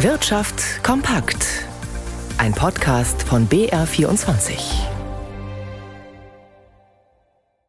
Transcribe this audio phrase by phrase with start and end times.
[0.00, 1.64] Wirtschaft kompakt.
[2.36, 4.58] Ein Podcast von BR24.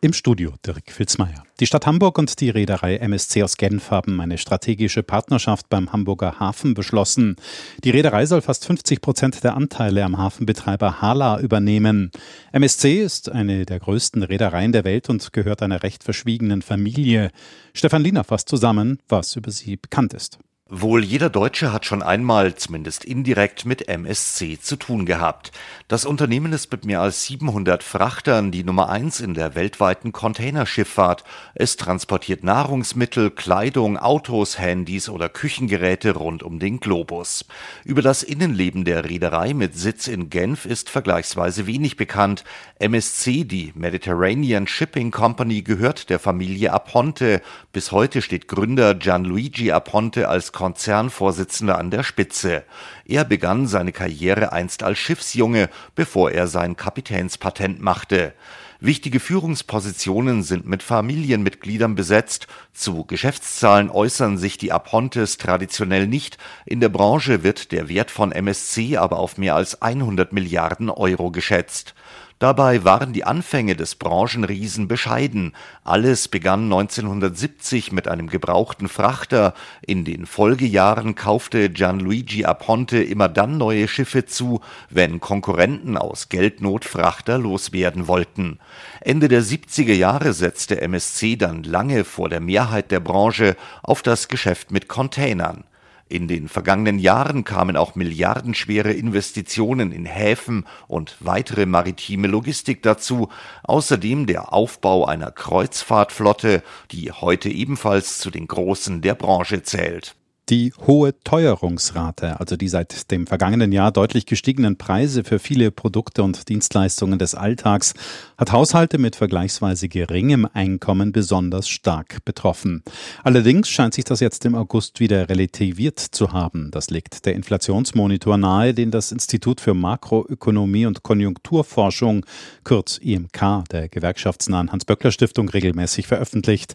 [0.00, 1.44] Im Studio Dirk Filzmeier.
[1.60, 6.40] Die Stadt Hamburg und die Reederei MSC aus Genf haben eine strategische Partnerschaft beim Hamburger
[6.40, 7.36] Hafen beschlossen.
[7.84, 12.10] Die Reederei soll fast 50 Prozent der Anteile am Hafenbetreiber Hala übernehmen.
[12.50, 17.30] MSC ist eine der größten Reedereien der Welt und gehört einer recht verschwiegenen Familie.
[17.74, 20.40] Stefan Liener fasst zusammen, was über sie bekannt ist.
[20.70, 25.50] Wohl jeder Deutsche hat schon einmal, zumindest indirekt, mit MSC zu tun gehabt.
[25.88, 31.24] Das Unternehmen ist mit mehr als 700 Frachtern die Nummer eins in der weltweiten Containerschifffahrt.
[31.54, 37.46] Es transportiert Nahrungsmittel, Kleidung, Autos, Handys oder Küchengeräte rund um den Globus.
[37.86, 42.44] Über das Innenleben der Reederei mit Sitz in Genf ist vergleichsweise wenig bekannt.
[42.78, 47.40] MSC, die Mediterranean Shipping Company, gehört der Familie Aponte.
[47.72, 52.64] Bis heute steht Gründer Gianluigi Aponte als Konzernvorsitzender an der Spitze.
[53.04, 58.34] Er begann seine Karriere einst als Schiffsjunge, bevor er sein Kapitänspatent machte.
[58.80, 62.48] Wichtige Führungspositionen sind mit Familienmitgliedern besetzt.
[62.72, 66.38] Zu Geschäftszahlen äußern sich die Apontes traditionell nicht.
[66.66, 71.30] In der Branche wird der Wert von MSC aber auf mehr als 100 Milliarden Euro
[71.30, 71.94] geschätzt.
[72.38, 75.54] Dabei waren die Anfänge des Branchenriesen bescheiden.
[75.82, 79.54] Alles begann 1970 mit einem gebrauchten Frachter.
[79.84, 86.84] In den Folgejahren kaufte Gianluigi Aponte immer dann neue Schiffe zu, wenn Konkurrenten aus Geldnot
[86.84, 88.60] Frachter loswerden wollten.
[89.00, 94.28] Ende der 70er Jahre setzte MSC dann lange vor der Mehrheit der Branche auf das
[94.28, 95.64] Geschäft mit Containern.
[96.10, 103.28] In den vergangenen Jahren kamen auch milliardenschwere Investitionen in Häfen und weitere maritime Logistik dazu,
[103.62, 110.17] außerdem der Aufbau einer Kreuzfahrtflotte, die heute ebenfalls zu den großen der Branche zählt
[110.50, 116.22] die hohe Teuerungsrate, also die seit dem vergangenen Jahr deutlich gestiegenen Preise für viele Produkte
[116.22, 117.94] und Dienstleistungen des Alltags,
[118.38, 122.82] hat Haushalte mit vergleichsweise geringem Einkommen besonders stark betroffen.
[123.22, 126.70] Allerdings scheint sich das jetzt im August wieder relativiert zu haben.
[126.70, 132.24] Das legt der Inflationsmonitor nahe, den das Institut für Makroökonomie und Konjunkturforschung,
[132.64, 136.74] kurz IMK, der gewerkschaftsnahen Hans-Böckler-Stiftung regelmäßig veröffentlicht.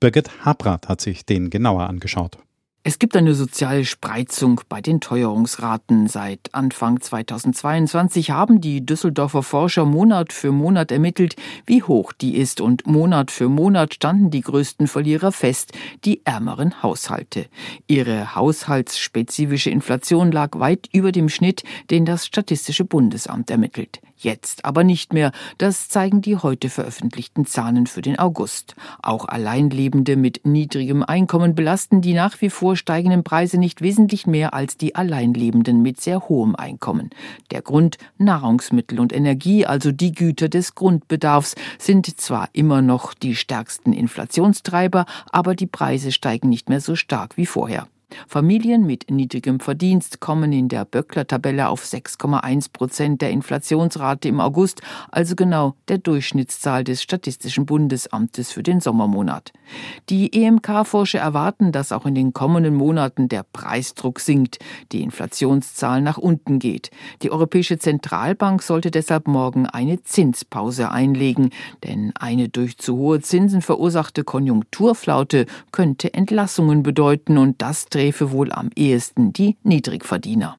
[0.00, 2.38] Birgit Habrath hat sich den genauer angeschaut.
[2.84, 6.08] Es gibt eine soziale Spreizung bei den Teuerungsraten.
[6.08, 12.60] Seit Anfang 2022 haben die Düsseldorfer Forscher Monat für Monat ermittelt, wie hoch die ist
[12.60, 15.70] und Monat für Monat standen die größten Verlierer fest,
[16.04, 17.46] die ärmeren Haushalte.
[17.86, 24.00] Ihre haushaltsspezifische Inflation lag weit über dem Schnitt, den das Statistische Bundesamt ermittelt.
[24.22, 25.32] Jetzt aber nicht mehr.
[25.58, 28.76] Das zeigen die heute veröffentlichten Zahlen für den August.
[29.02, 34.54] Auch Alleinlebende mit niedrigem Einkommen belasten die nach wie vor steigenden Preise nicht wesentlich mehr
[34.54, 37.10] als die Alleinlebenden mit sehr hohem Einkommen.
[37.50, 43.34] Der Grund Nahrungsmittel und Energie, also die Güter des Grundbedarfs, sind zwar immer noch die
[43.34, 47.88] stärksten Inflationstreiber, aber die Preise steigen nicht mehr so stark wie vorher.
[48.28, 54.82] Familien mit niedrigem Verdienst kommen in der Böckler-Tabelle auf 6,1 Prozent der Inflationsrate im August,
[55.10, 59.52] also genau der Durchschnittszahl des Statistischen Bundesamtes für den Sommermonat.
[60.10, 64.58] Die EMK-Forscher erwarten, dass auch in den kommenden Monaten der Preisdruck sinkt,
[64.92, 66.90] die Inflationszahl nach unten geht.
[67.22, 71.50] Die Europäische Zentralbank sollte deshalb morgen eine Zinspause einlegen,
[71.84, 78.32] denn eine durch zu hohe Zinsen verursachte Konjunkturflaute könnte Entlassungen bedeuten und das trägt Sträfe
[78.32, 80.56] wohl am ehesten die Niedrigverdiener.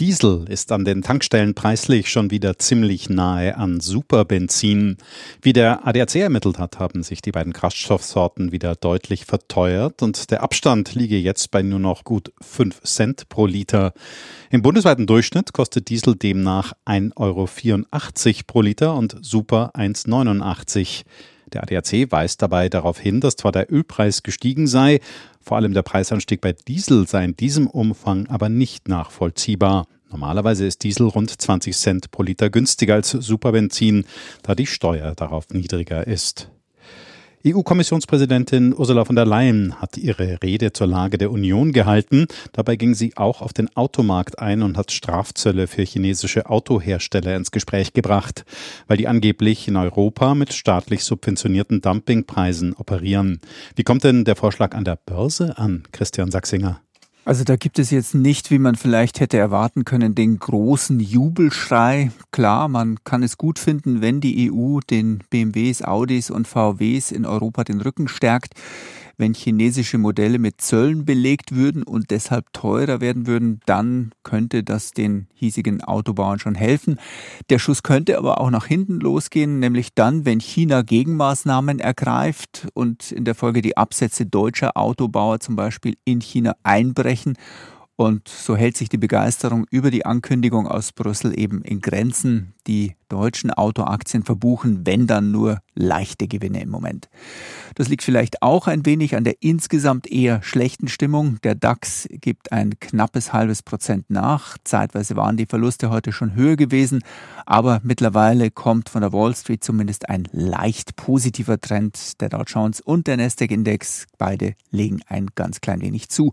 [0.00, 4.96] Diesel ist an den Tankstellen preislich schon wieder ziemlich nahe an Superbenzin.
[5.42, 10.42] Wie der ADAC ermittelt hat, haben sich die beiden Kraftstoffsorten wieder deutlich verteuert und der
[10.42, 13.92] Abstand liege jetzt bei nur noch gut 5 Cent pro Liter.
[14.48, 17.48] Im bundesweiten Durchschnitt kostet Diesel demnach 1,84 Euro
[18.46, 21.04] pro Liter und Super 1,89
[21.50, 25.00] der ADAC weist dabei darauf hin, dass zwar der Ölpreis gestiegen sei,
[25.40, 29.86] vor allem der Preisanstieg bei Diesel sei in diesem Umfang aber nicht nachvollziehbar.
[30.10, 34.04] Normalerweise ist Diesel rund 20 Cent pro Liter günstiger als Superbenzin,
[34.42, 36.50] da die Steuer darauf niedriger ist.
[37.46, 42.26] EU-Kommissionspräsidentin Ursula von der Leyen hat ihre Rede zur Lage der Union gehalten.
[42.52, 47.52] Dabei ging sie auch auf den Automarkt ein und hat Strafzölle für chinesische Autohersteller ins
[47.52, 48.44] Gespräch gebracht,
[48.88, 53.40] weil die angeblich in Europa mit staatlich subventionierten Dumpingpreisen operieren.
[53.76, 56.80] Wie kommt denn der Vorschlag an der Börse an, Christian Sachsinger?
[57.28, 62.10] Also da gibt es jetzt nicht, wie man vielleicht hätte erwarten können, den großen Jubelschrei.
[62.30, 67.26] Klar, man kann es gut finden, wenn die EU den BMWs, Audis und VWs in
[67.26, 68.54] Europa den Rücken stärkt.
[69.20, 74.92] Wenn chinesische Modelle mit Zöllen belegt würden und deshalb teurer werden würden, dann könnte das
[74.92, 77.00] den hiesigen Autobauern schon helfen.
[77.50, 83.10] Der Schuss könnte aber auch nach hinten losgehen, nämlich dann, wenn China Gegenmaßnahmen ergreift und
[83.10, 87.34] in der Folge die Absätze deutscher Autobauer zum Beispiel in China einbrechen
[88.00, 92.54] und so hält sich die Begeisterung über die Ankündigung aus Brüssel eben in Grenzen.
[92.68, 97.08] Die deutschen Autoaktien verbuchen, wenn dann nur leichte Gewinne im Moment.
[97.76, 101.38] Das liegt vielleicht auch ein wenig an der insgesamt eher schlechten Stimmung.
[101.42, 104.58] Der DAX gibt ein knappes halbes Prozent nach.
[104.64, 107.02] Zeitweise waren die Verluste heute schon höher gewesen,
[107.46, 112.20] aber mittlerweile kommt von der Wall Street zumindest ein leicht positiver Trend.
[112.20, 116.32] Der Dow Jones und der Nasdaq Index, beide legen ein ganz klein wenig zu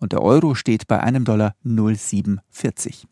[0.00, 3.10] und der Euro steht bei einem Dollar 0,47.